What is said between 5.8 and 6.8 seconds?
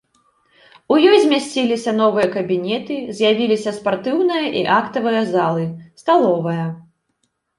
сталовая.